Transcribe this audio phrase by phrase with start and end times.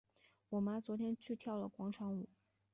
[0.49, 2.27] 我妈昨天去了跳广场舞。